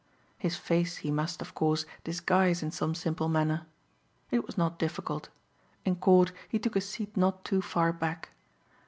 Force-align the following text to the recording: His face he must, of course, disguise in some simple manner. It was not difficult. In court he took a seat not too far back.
His 0.39 0.55
face 0.57 0.97
he 1.05 1.11
must, 1.11 1.43
of 1.43 1.53
course, 1.53 1.85
disguise 2.03 2.63
in 2.63 2.71
some 2.71 2.95
simple 2.95 3.29
manner. 3.29 3.67
It 4.31 4.47
was 4.47 4.57
not 4.57 4.79
difficult. 4.79 5.29
In 5.85 5.95
court 5.95 6.31
he 6.49 6.57
took 6.57 6.75
a 6.75 6.81
seat 6.81 7.15
not 7.15 7.45
too 7.45 7.61
far 7.61 7.93
back. 7.93 8.29